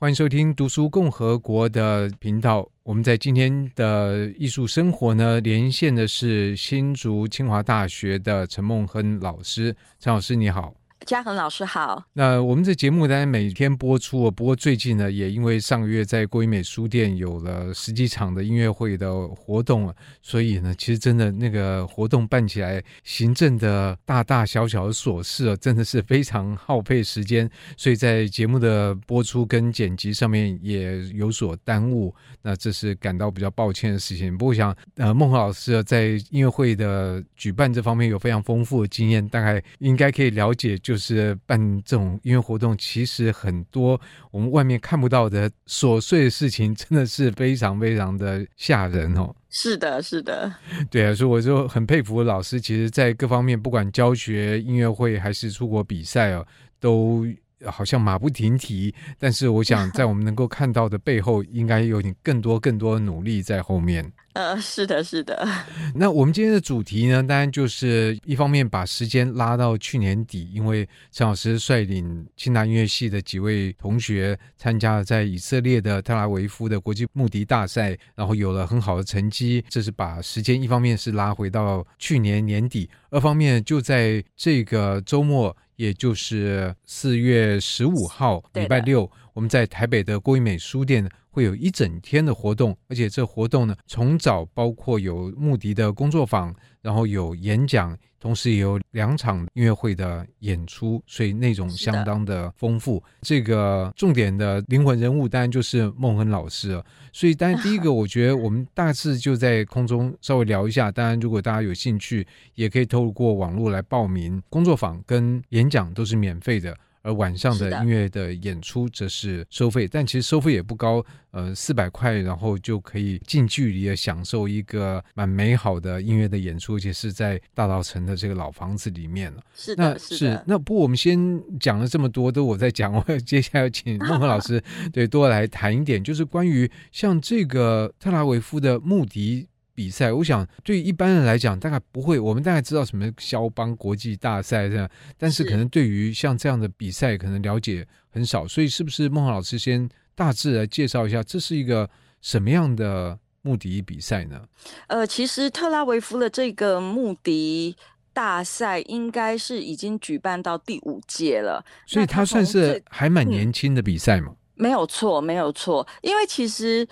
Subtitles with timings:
[0.00, 2.66] 欢迎收听读书共和国的频道。
[2.84, 9.76] 我们在今天的艺术生活呢，连线的是新竹清华大学的陈梦亨老师。
[9.98, 10.72] 陈老师你好。
[11.06, 12.04] 嘉恒老师好。
[12.12, 32.14] 那我们这节目当然每天播出，不过最近呢，也因为上个月在国美书店有了十几场的音乐会的活动，所以呢，其实真的那个活动办起来，行政的大大小小的琐事啊，真的是非常耗费时间，所以在节目的播出跟剪辑上面也有所耽误。
[32.42, 34.36] 那这是感到比较抱歉的事情。
[34.36, 40.78] 不过想，呃，孟亨老师在音乐会的举办这方面有非常丰富的经验，大概应该可以了解。
[40.90, 44.00] 就是办这种音乐活动，其实很多
[44.32, 49.32] 我们外面看不到的琐碎的事情，真的是非常非常的吓人哦。
[49.50, 50.52] 是的，是的，
[50.90, 56.44] 对啊，所以我就很佩服老师，其实在各方面，不管教学、音乐会还是出国比赛哦，
[56.80, 57.24] 都。
[57.66, 64.10] 好像马不停蹄，但是我想 在我们能够看到的背后，应该有点更多更多的努力在后面。
[64.32, 65.46] 呃，是的，是的。
[65.94, 79.64] 那我们今天的主题呢，当然就是一方面把时间拉到去年底，因为陈老师率领清大音乐系的几位同学参加了在以色列的特拉维夫的国际木笛大赛，然后有了很好的成绩。
[79.68, 85.56] 这是把时间一方面是拉回到去年年底，二方面就在这个周末。
[85.80, 97.96] 也就是四月十五号礼拜六，我们在台北的郭美书店会有一整天的活动，而且这活动呢，从早包括有穆迪的工作坊，然后有演讲。
[98.20, 103.02] 同时也有两场音乐会的演出，所以内容相当的丰富。
[103.22, 106.84] 这个重点的灵魂人物当然就是孟恒老师了。
[107.14, 110.92] 所以，当然第一个， 我觉得我们大致就在空中稍微聊一下。
[110.92, 114.42] 当然，如果大家有兴趣，也可以透过网络来报名。
[114.50, 116.76] 工作坊跟演讲都是免费的。
[117.02, 129.42] 而晚上的音乐的演出则是收费，但其实收费也不高，呃，四百块，然后就可以近距离的享受一个蛮美好的音乐的演出，而且是在大稻城的这个老房子里面了。
[129.54, 139.46] 是的，那是，是那不，我们先讲了这么多，都我在讲，我接下来要请孟和老师对多来谈一点，就是关于像这个特拉维夫的木笛。
[139.80, 142.18] 比赛，我想对于一般人来讲，大概不会。
[142.18, 144.86] 我们大概知道什么肖邦国际大赛这样，
[145.16, 148.46] 但是可能对于像这样的比赛，可能了解很少。
[148.46, 151.88] 所以，是不是孟亨老师先大致来介绍一下，这是一个
[152.20, 154.42] 什么样的穆迪比赛呢？
[154.88, 157.74] 呃，其实特拉维夫的这个穆迪
[158.12, 164.32] 大赛应该是已经举办到第五届了，所以它算是还蛮年轻的比赛嘛？
[164.32, 166.86] 嗯，没有错，没有错，因为其实。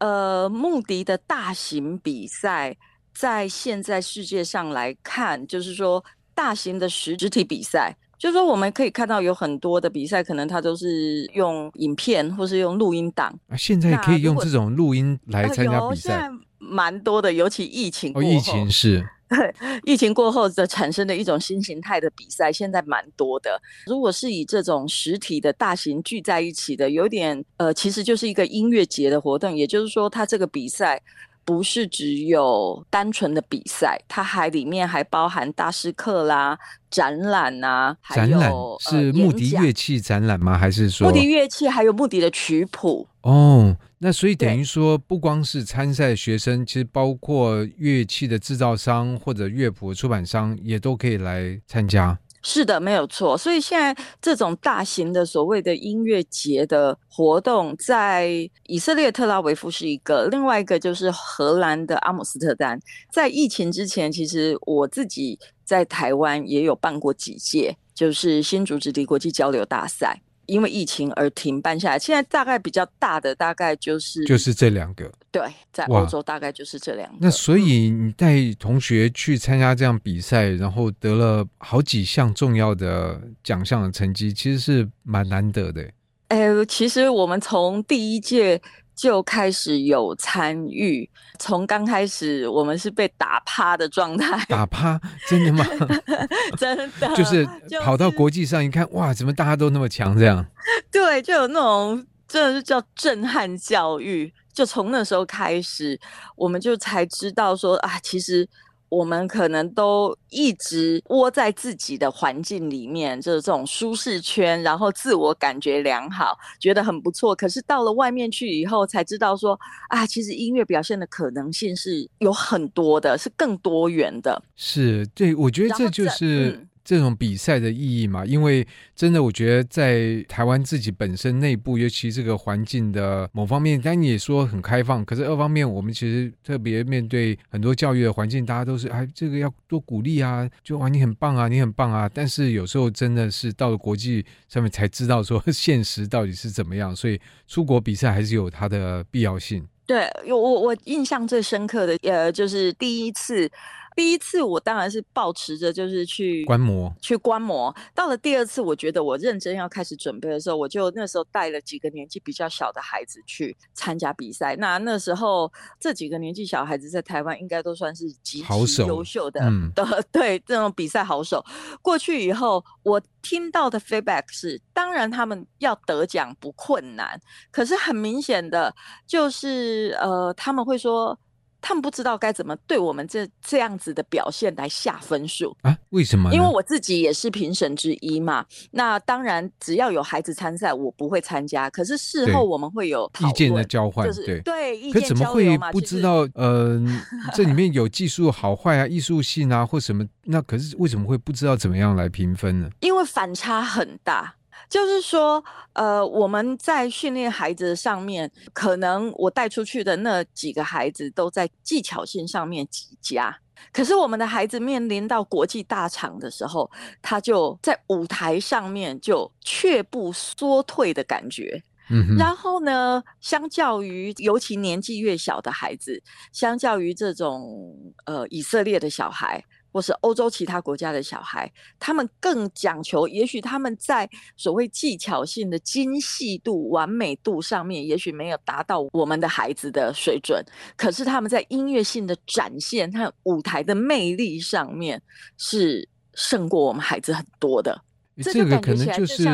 [0.00, 2.76] 呃，穆迪的大型比赛，
[3.14, 13.32] 在现在世界上来看，就是说大型的实实体比赛，就是说我们可以看到有很多的比赛，可能它都是用影片或是用录音档。
[13.48, 18.12] 啊，现在可以用这种录音来参加比赛，呃，蛮多的，尤其疫情。
[18.14, 19.06] 哦，疫情是。
[19.84, 23.60] 疫情过后的产生的一种新形态的比赛，现在蛮多的。
[23.86, 29.56] 如果是以这种实体的大型聚在一起的，有点呃，其实就是一个音乐节的活动。
[29.56, 31.00] 也就是说，它这个比赛
[31.44, 36.58] 不是只有单纯的比赛，它还里面还包含大师课啦、
[36.90, 40.56] 展览啊，还有展览是木笛乐器展览吗？
[40.56, 43.08] 还是说木笛乐器还有木笛的曲谱？
[43.22, 43.76] 哦。
[44.02, 52.18] 那所以等于说，不光是参赛学生，其实包括乐器的制造商或者乐谱出版商也都可以来参加。
[52.42, 53.36] 是的，没有错。
[53.36, 62.80] 所以现在这种大型的所谓的音乐节的活动，在以色列特拉维夫是一个，另外一个就是荷兰的阿姆斯特丹。
[63.12, 70.22] 在疫情之前，其实我自己在台湾也有办过几届，就是新竹直笛国际交流大赛。
[70.50, 75.10] 因为疫情而停办下来，现在大概比较大的大概就是就是这两个。
[75.30, 77.16] 对，在欧洲大概就是这两个。
[77.20, 85.88] 那所以你带同学去参加这样比赛，然后得了好几项重要的奖项的成绩，其实是蛮难得的。
[86.28, 88.60] 哎，其实我们从第一届。
[89.00, 91.08] 就开始有参与，
[91.38, 94.44] 从刚开始我们是被打趴的状态。
[94.46, 95.00] 打趴？
[95.26, 95.64] 真的吗？
[96.58, 97.48] 真的， 就是
[97.82, 100.18] 跑到国际上一看，就是、哇，怎么大家都那么强？
[100.18, 100.44] 这样？
[100.92, 104.30] 对，就有那种真的是叫震撼教育。
[104.52, 105.98] 就从那时候开始，
[106.36, 108.46] 我们就才知道说啊，其实。
[108.90, 117.34] 我们可能都一直窝在自己的环境里面，就是这种舒适圈，然后自我感觉良好，觉得很不错。
[117.34, 119.58] 可是到了外面去以后，才知道说
[119.88, 124.42] 啊，其实音乐表现的可能性是有很多的，是更多元的。
[124.56, 126.66] 是，对，我觉得这就是。
[126.90, 128.26] 这种比赛的意义嘛？
[128.26, 128.66] 因为
[128.96, 142.10] 真的，我觉得在台湾自己本身内部，尤其这个环境的某方面，当然也说很开放，可是二方面，我们其实特别面对很多教育的环境，大家都是哎，这个要多鼓励啊，就哇，你很棒啊，你很棒啊。
[142.12, 149.64] 但是有时候真的是到了国际上面才知道说 现实到底是怎么样，所以出国比赛还是有它的必要性。
[149.86, 153.48] 对，我我我印象最深刻的，呃，就是第一次。
[153.96, 157.74] 第一次我当然是抱持着就是去观摩，去观摩。
[157.94, 164.56] 到了第二次，我觉得我认真要开始准备的时候，我就那时候带了几个年纪比较小的孩子去参加比赛。
[164.56, 171.44] 那那时候这几个年纪小孩子在台湾应该都算是极其优秀的，嗯，的 对这种比赛好手。
[171.82, 177.20] 过去以后，我听到的 feedback 是，当然他们要得奖不困难，
[177.50, 178.74] 可是很明显的
[179.06, 181.18] 就是呃，他们会说。
[181.60, 185.76] 他们不知道该怎么对我们这这样子的表现来下分数啊？
[185.90, 186.32] 为什么？
[186.32, 188.44] 因为我自己也是评审之一嘛。
[188.70, 191.68] 那当然，只要有孩子参赛，我不会参加。
[191.70, 195.02] 可是事后我们会有意见的交换，就是对对意见交流嘛。
[195.02, 196.28] 可怎么会不知道？
[196.34, 196.80] 呃，
[197.34, 200.06] 这里面有技术好坏啊，艺术性啊，或什么？
[200.24, 202.70] 那可是为什么会不知道怎么样来评分呢？
[202.80, 204.34] 因为反差很大。
[204.68, 205.42] 就是说，
[205.72, 213.36] 呃，我们在训练孩子上面，可能我带出去的那几个孩子都在技巧性上面极佳，
[213.72, 216.70] 可是我们的孩子面临到国际大场的时候，
[217.02, 221.62] 他就在舞台上面就却步缩退的感觉。
[221.90, 222.16] 嗯。
[222.16, 226.00] 然后呢，相较于尤其年纪越小的孩子，
[226.32, 227.74] 相较于这种
[228.06, 229.44] 呃以色列的小孩。
[229.72, 240.44] 或是欧洲其他国家的小孩，他们更讲求，也许他们在所谓技巧性的精细度、完美度上面，也许没有达到我们的孩子的水准。
[240.76, 245.00] 可是他们在音乐性的展现和舞台的魅力上面，
[245.36, 247.80] 是胜过我们孩子很多的。
[248.22, 249.24] 这个可能就是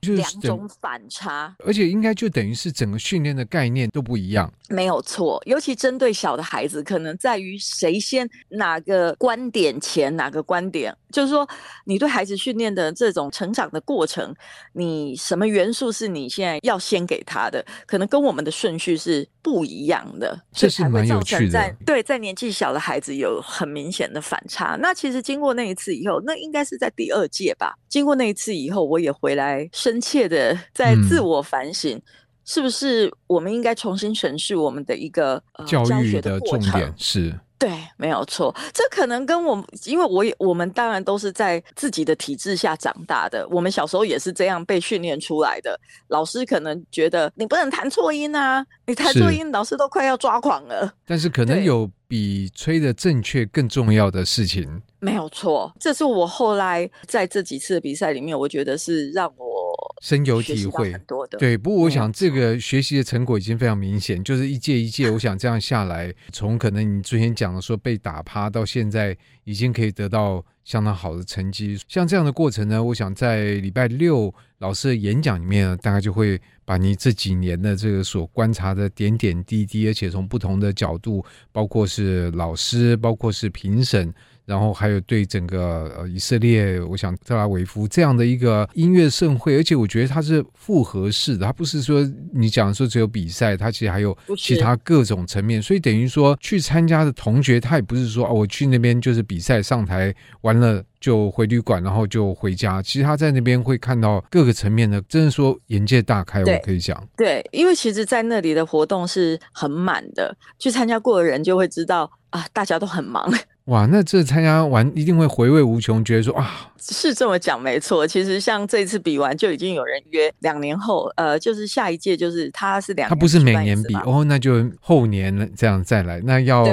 [0.00, 4.52] 就是两种反差，而且应该就等于是整个训练的概念都不一样。
[4.68, 11.48] 没有错，尤其针对小的孩子，可能在于谁先哪个观点前哪个观点，就是说
[11.84, 14.34] 你对孩子训练的这种成长的过程，
[14.72, 21.50] 你什么元素是你现在要先给他的，可能跟我们的顺序是不一样的，这是蛮有趣的。
[21.50, 24.76] 在对，在年纪小的孩子有很明显的反差。
[24.80, 27.74] 那其实经过那一次以后，那应该是在第二届吧。
[27.88, 31.96] 经过那一次以后，我也回来深切的在自我反省。
[31.96, 32.02] 嗯
[32.48, 37.34] 是不是我们应该重新审视我们的一个、呃、教育的重点是？
[37.58, 38.54] 对，没有错。
[38.74, 45.78] 这可能跟我们，因为我也我们当然都是在自己的体制下长大的，我们小时候也是这样被训练出来的。
[46.08, 50.92] 老师可能觉得你不能弹错音啊，你弹错音，老师都快要抓狂了。
[51.06, 54.82] 但是可能有比吹的正确更重要的事情。
[54.98, 59.55] 没有错，这是我后来在这几次的比赛里面，我觉得是让我。
[60.02, 60.94] 深有体会，
[61.38, 61.56] 对。
[61.56, 71.80] 不过我想这个学习的成果已经非常明显，就是一届一届，我想这样下来，从可能你之前讲的说被打趴到现在，已经可以得到相当好的成绩。
[71.88, 84.12] 像这样的过程呢，我想在礼拜六老师的演讲里面呢，大概就会把你这几年的这个所观察的点点滴滴，而且从不同的角度，包括是老师，包括是评审。
[84.44, 100.14] 然后还有对整个呃以色列，我想特拉维夫这样的一个音乐盛会，而且我觉得它是复合式的，它不是说你讲说只有比赛，它其实还有其他各种层面，所以等于说去参加的同学，他也不是说哦，我去那边就是比赛上台
[100.58, 102.82] 完了就回旅馆，然后就回家。
[102.82, 107.00] 其实他在那边会看到各个层面的，真的说眼界大开，我可以讲。
[107.16, 113.30] 对，因为其实，在那里的活动是很满的，去参加过的人就会知道啊，大家都很忙。
[113.66, 118.06] 哇，那这参加完一定会回味无穷，觉得说啊，是这么讲没错。
[118.06, 126.64] 其实像这次比完，就已经有人约两年后，呃，就是下一届，就是他是两年，他不是每年比哦，那就后年这样再来，那要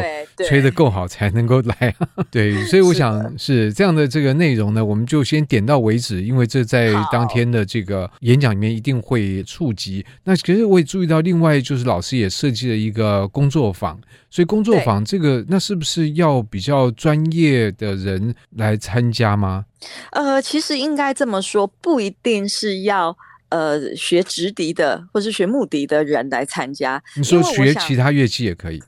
[0.48, 1.96] 吹得够好才能够来。
[2.30, 10.06] 对， 对，所以我想是，是这样的这个内容呢，我们就先点到为止，因为这在当天的这个演讲里面一定会触及。
[10.26, 14.00] 那其实我也注意到，另外就是老师也设计了一个工作坊。
[14.34, 19.64] 所以工作坊这个，那是不是要比较专业的人来参加吗？
[20.10, 23.16] 呃，其实应该这么说，不一定是要
[23.50, 27.00] 呃学直笛的或是学木笛的人来参加。
[27.16, 28.82] 你说学其他乐器也可以？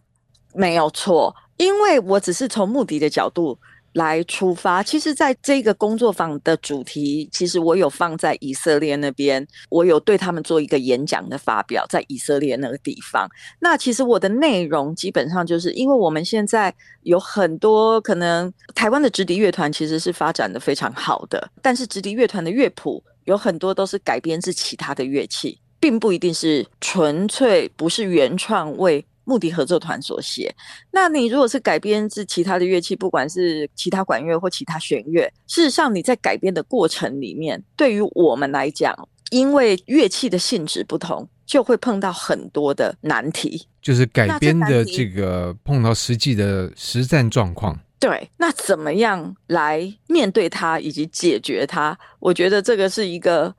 [0.56, 3.60] 没有错，因为我只是从木笛的角度
[3.96, 4.84] 来出发。
[4.84, 13.28] 其实，在这个工作坊的主题，其实我有放在以色列那边，我有对他们做一个演讲的发表，在以色列那个地方。
[13.60, 16.74] 那其实我的内容基本上就是，因为我们现在
[17.04, 29.04] 有很多可能台湾的直笛乐团其实是发展的非常好的，但是直笛乐团的乐谱有很多都是改编自其他的乐器，并不一定是纯粹不是原创为。
[29.25, 30.55] 木笛合奏团所写，
[30.91, 38.96] 那你如果是改编自其他的乐器，不管是其他管乐或其他弦乐，事实上你在改编的过程里面，对于我们来讲，
[39.32, 43.67] 因为乐器的性质不同，就会碰到很多的难题。
[43.82, 47.79] 就是改编的这个碰到实际的实战状况。
[48.00, 51.98] 对，那怎么样来面对它以及解决它？
[52.20, 53.53] 我觉得这个是一个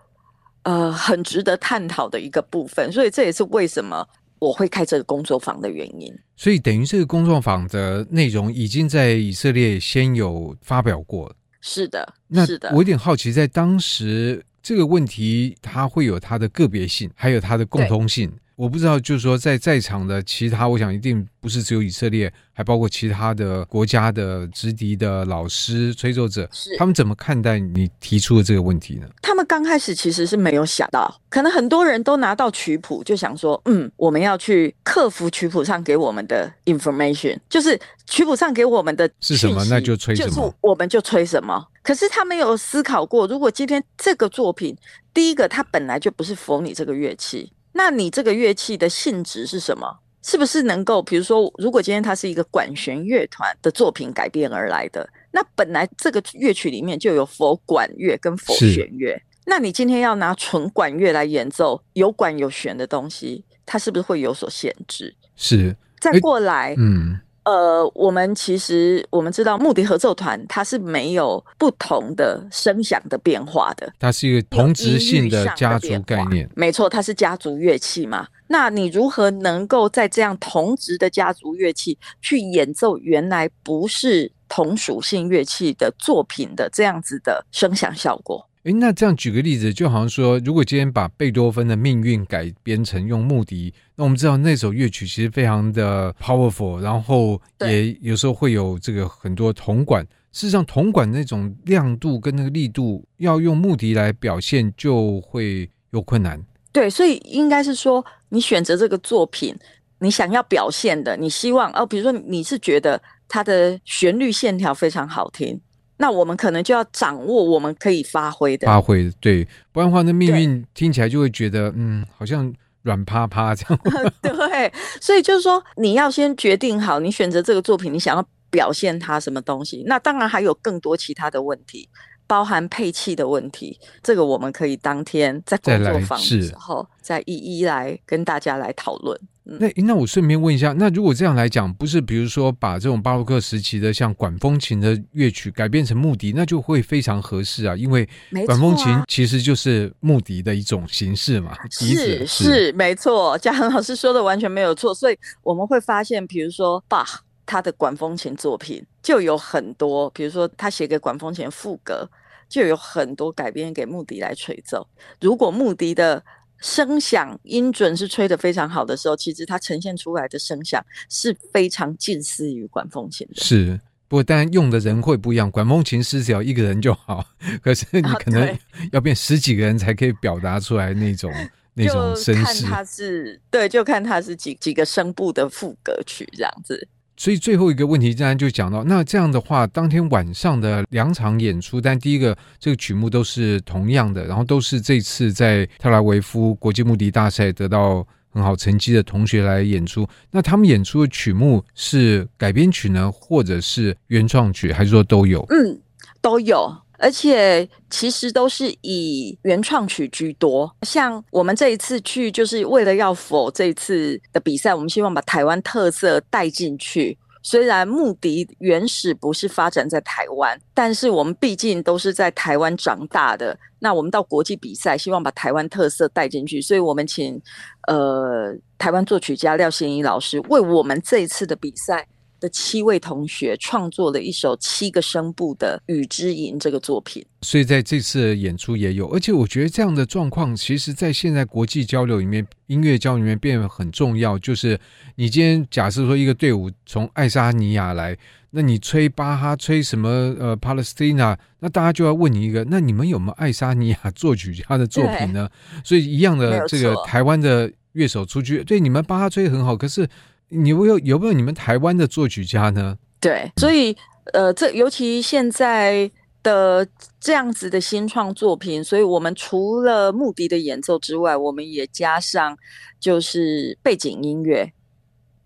[0.62, 2.92] 呃很值得探讨的一个部分。
[2.92, 4.06] 所以这也是为什么。
[4.38, 11.34] 我会开这个工作坊的原因，所以等于这个工作坊的内容已经在以色列先有发表过。
[11.60, 12.14] 是的，
[12.46, 12.70] 是的。
[12.70, 18.30] 我有点好奇，在当时这个问题，它会有它的个别性，还有它的共通性。
[18.56, 29.06] 我不知道，就是说，在在场的其他，我想一定不是只有以色列，还包括其他的国家的直笛的老师、吹奏者，是他们怎么看待你提出的这个问题呢？
[29.20, 41.62] 他们刚开始其实是没有想到，可能很多人都拿到曲谱就想说，嗯，我们要去克服曲谱上给我们的 information，就是曲谱上给我们的是什么，那就吹什么，就是我们就吹什么。
[41.82, 44.74] 可是他没有思考过，如果今天这个作品，
[45.12, 47.52] 第一个它本来就不是 for 你这个乐器。
[47.76, 49.98] 那你这个乐器的性质是什么？
[50.22, 65.14] 是不是能够，比如说，如果今天它是一个管弦乐团的作品改编而来的，那本来这个乐曲里面就有佛管乐跟佛弦乐，那你今天要拿纯管乐来演奏有管有弦的东西，它是不是会有所限制？
[65.36, 65.76] 是。
[66.00, 67.20] 再过来，嗯。
[67.46, 76.50] 呃，我们其实我们知道穆迪合奏团它是没有不同的声响的变化的，它是一个同质性的家族概念。
[76.56, 78.26] 没错，它是家族乐器嘛。
[78.48, 88.44] 那你如何能够在这样同质的家族乐器去演奏原来不是同属性乐器的作品的这样子的声响效果？
[88.66, 100.04] 诶，那这样举个例子，就好像说，如果今天把贝多芬的命运改编成用木笛，那我们知道那首乐曲其实非常的 powerful，然后也有时候会有这个很多铜管。
[100.32, 106.44] 事实上，铜管那种亮度跟那个力度，要用木笛来表现就会有困难。
[106.72, 109.54] 对，所以应该是说，你选择这个作品，
[110.00, 115.60] 你想要表现的，你希望哦，比如说你是觉得它的旋律线条非常好听。
[115.98, 123.80] 那我们可能就要掌握我们可以发挥的，发挥对，不然的话，那命运听起来就会觉得，嗯，好像软趴趴这样。
[124.22, 129.82] 对，所以就是说，你要先决定好，你选择这个作品，你想要表现它什么东西。
[129.86, 131.88] 那当然还有更多其他的问题，
[132.26, 139.18] 包含配器的问题，这个我们可以当天在工作坊的时候再一一来跟大家来讨论。
[139.48, 148.08] 那那我顺便问一下，那如果这样来讲，不是比如说把这种巴洛克时期的像管风琴的乐曲改变成木笛，那就会非常合适啊，因为
[148.44, 151.56] 管风琴其实就是木笛的一种形式嘛。
[151.70, 154.92] 是是，是没错，嘉恒老师说的完全没有错。
[154.92, 162.06] 所以我们会发现，比如说巴哈他的管风琴作品就有很多，比如说他写给管风琴副歌，
[162.48, 164.86] 就有很多改编给木笛来吹奏。
[165.20, 166.22] 如果木笛的
[166.58, 173.42] 声响音准是吹得非常好的时候，其实它呈现出来的声响是非常近似于管风琴的。
[173.42, 175.50] 是，不过当然用的人会不一样。
[175.50, 177.24] 管风琴师只要一个人就好，
[177.62, 178.58] 可是你可能
[178.90, 181.32] 要变十几个人才可以表达出来那种
[181.74, 182.42] 那种声势。
[182.42, 186.88] 看他是对，就看他是几几个声部的副歌曲这样子。
[187.16, 200.06] 所以最后一个问题，当然就讲到，那这样的话，当天晚上的两场演出，但第一个这个曲目都是同样的，然后都是这次在特拉维夫国际木笛大赛得到很好成绩的同学来演出。
[200.30, 205.44] 那他们演出的曲目是改编曲呢，或者是原创曲，还是说都有？
[205.48, 205.80] 嗯，
[206.20, 206.70] 都有。
[206.98, 217.16] 而且其实都是以原创曲居多，像我们这一次去，就是为了要否这一次的比赛，我们希望把台湾特色带进去。
[217.42, 223.56] 虽然木笛原始不是发展在台湾，但是我们毕竟都是在台湾长大的。
[223.78, 227.40] 那我们到国际比赛，希望把台湾特色带进去，所以我们请
[227.86, 232.04] 呃台湾作曲家廖先一老师为我们这一次的比赛。
[232.40, 239.08] 的七位同学创作了一首七个声部的《雨之吟》这个作品，所以在这次演出也有。
[239.10, 244.38] 而且我觉得这样的状况，其实在现在国际交流里面，音乐交流里面变得很重要。
[244.38, 244.78] 就是
[245.14, 248.16] 你今天假设说一个队伍从爱沙尼亚来，
[248.50, 255.48] 那你吹巴哈，吹什么呃 Palestina，那大家就要问你一个，那你们有没有爱沙尼亚作曲家的作品呢？
[255.84, 260.08] 所以一样的这个台湾的乐手出去，对你们巴哈吹很好，可是
[260.48, 262.98] 你有有有没有你们台湾的作曲家呢？
[263.20, 263.96] 对，所以
[264.32, 266.10] 呃，这尤其现在。
[266.42, 266.86] 的
[267.18, 272.56] 这样子的新创作品，所以我们除了木笛的演奏之外，我们也加上
[273.00, 274.72] 就是背景音乐，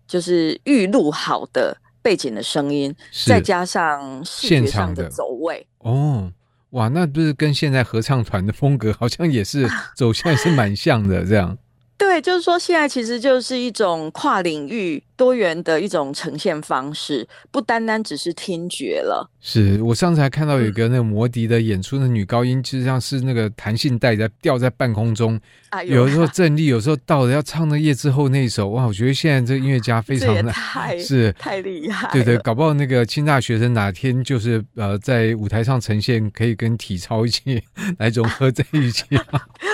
[0.06, 5.66] 就是预录好的背景的声音，再加上视觉上的走位。
[5.78, 6.30] 哦，
[6.72, 9.66] 哇，那不是跟现在合唱团的风格好像也是
[9.96, 11.56] 走向是蛮像的这样。
[12.00, 15.02] 对，就是说现在其实就是一种跨领域。
[15.20, 19.30] 多元的一种呈现方式，不单单只是听觉了。
[19.38, 25.38] 是我上次还看到有一个那个魔笛的演出的女高音，其实像是那个弹性带在吊在半空中，
[25.68, 28.86] 啊、有的时候 振力，有时候到了要唱那夜之后那一首，哇！
[28.86, 32.08] 我觉得现在这个音乐家非常的，太 是太厉害。
[32.10, 37.62] 对对，搞不好那个清大学生哪天就是呃在舞台上呈现，可以跟体操一起
[38.00, 39.04] 来融合在一起。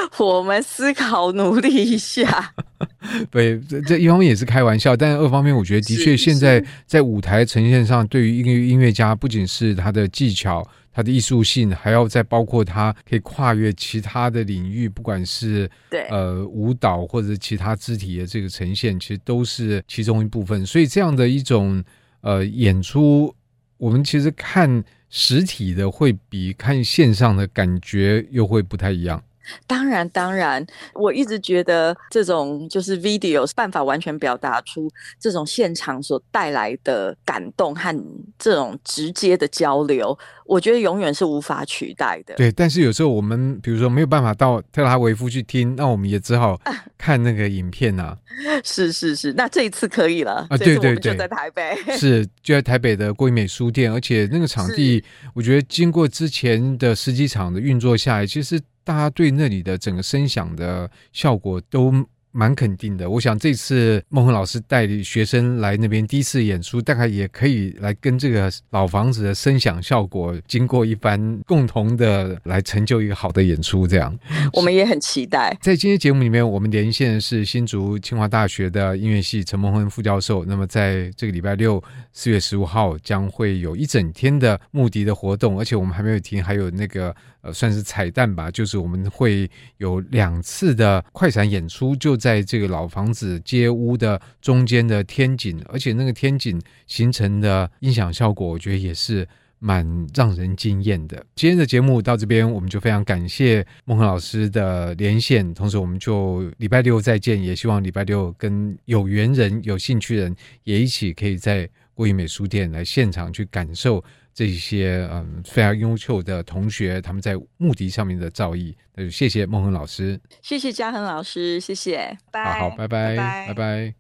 [0.19, 2.55] 我们思考努力一下。
[3.31, 20.67] 对，这这一方面也是开玩笑，但是二方面，我觉得的确现在在舞台呈现上，对于音乐音乐家，不仅是他的技巧、他的艺术性，还要再包括他可以跨越其他的领域，不管是对呃舞蹈或者其他肢体的这个呈现，其实都是其中一部分。
[20.67, 21.83] 所以这样的一种
[22.23, 23.35] 呃演出，
[23.79, 29.23] 我们其实看实体的会比看线上的感觉又会不太一样。
[29.67, 37.95] 当然，当然，我一直觉得这种就是 video 办法完全表达出这种现场所带来的感动和
[38.39, 42.35] 这种直接的交流，我觉得永远是无法取代的。
[42.35, 46.61] 对，但是有时候我们比如说没有办法到特拉维夫去听，那我们也只好
[46.99, 48.17] 看那个影片啊。
[48.63, 50.57] 是是是，那这一次可以了啊！
[50.59, 55.03] 对对对，就在台北，是就在台北的国艺美书店，而且那个场地，
[55.35, 58.61] 我觉得经过之前的十几场的运作下来，其实。
[58.87, 61.93] 大家对那里的整个声响的效果都
[62.31, 63.09] 蛮肯定的。
[63.09, 73.89] 我想这次孟恒老师带领学生来那边第一次演出，大概也可以来跟这个老房子的声响效果经过一番共同的来成就一个好的演出。
[73.89, 74.17] 这样，
[74.53, 75.57] 我们也很期待。
[75.61, 80.45] 在今天节目里面，我们连线的是新竹清华大学的音乐系陈孟恒副教授。
[80.45, 87.17] 那么在这个礼拜六四月十五号将会有一整天的木笛的活动，而且我们还没有停，还有那个。
[87.53, 99.27] 算是彩蛋吧，就是我们会有两次的快闪演出，就在这个老房子街屋的中间的天井，而且那个天井形成的音响效果，我觉得也是
[99.59, 101.25] 蛮让人惊艳的。
[101.35, 114.05] 今天的节目到这边，我们就非常感谢孟恒老师的连线，同时我们就礼拜六再见，也希望礼拜六跟有缘人、有兴趣人也一起可以在国艺美书店来现场去感受。
[114.37, 123.47] 这些嗯非常优秀的同学，他们在目的上面的造诣，那就谢谢孟恒老师，谢谢嘉恒老师，谢谢，好好，拜拜，拜拜。
[123.49, 123.97] 拜拜。